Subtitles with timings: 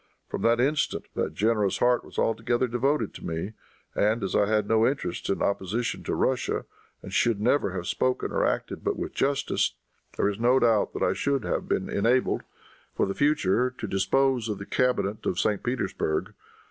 [0.31, 3.53] From that instant that generous heart was altogether devoted to me,
[3.93, 6.65] and, as I had no interest in opposition to Russia,
[7.03, 9.75] and should never have spoken or acted but with justice,
[10.17, 12.41] there is no doubt that I should have been enabled,
[12.95, 15.61] for the future, to dispose of the cabinet of St.
[15.61, 16.33] Petersburg.